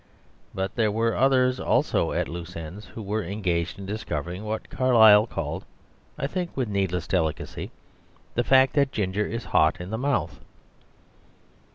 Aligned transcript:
But 0.55 0.73
there 0.73 0.91
were 0.91 1.15
others 1.15 1.59
also 1.59 2.11
at 2.11 2.27
loose 2.27 2.55
ends 2.55 2.85
who 2.87 3.03
were 3.03 3.23
engaged 3.23 3.77
in 3.77 3.85
discovering 3.85 4.43
what 4.43 4.71
Carlyle 4.71 5.27
called 5.27 5.63
(I 6.17 6.25
think 6.25 6.57
with 6.57 6.67
needless 6.67 7.05
delicacy) 7.07 7.69
the 8.33 8.43
fact 8.43 8.73
that 8.73 8.91
ginger 8.91 9.27
is 9.27 9.43
hot 9.45 9.79
in 9.79 9.91
the 9.91 9.99
mouth. 9.99 10.39